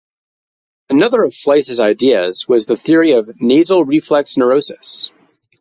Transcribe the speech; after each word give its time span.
Another 0.89 1.21
of 1.23 1.33
Fliess's 1.35 1.79
ideas 1.79 2.47
was 2.47 2.65
the 2.65 2.75
theory 2.75 3.11
of 3.11 3.29
'nasal 3.39 3.85
reflex 3.85 4.35
neurosis'. 4.35 5.11